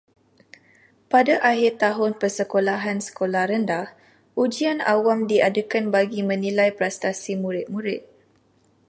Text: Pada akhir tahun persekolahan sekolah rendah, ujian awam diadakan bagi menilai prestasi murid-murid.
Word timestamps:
Pada 1.13 1.35
akhir 1.51 1.71
tahun 1.83 2.11
persekolahan 2.21 2.97
sekolah 3.07 3.43
rendah, 3.51 3.87
ujian 4.43 4.77
awam 4.93 5.19
diadakan 5.31 5.85
bagi 5.95 6.21
menilai 6.29 6.69
prestasi 6.79 7.31
murid-murid. 7.43 8.01